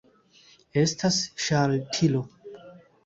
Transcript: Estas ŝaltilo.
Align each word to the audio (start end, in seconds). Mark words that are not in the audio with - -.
Estas 0.85 1.19
ŝaltilo. 1.49 2.23